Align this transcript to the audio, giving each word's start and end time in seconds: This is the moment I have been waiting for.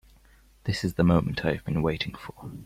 This 0.63 0.83
is 0.83 0.95
the 0.95 1.03
moment 1.03 1.45
I 1.45 1.53
have 1.53 1.63
been 1.65 1.83
waiting 1.83 2.15
for. 2.15 2.51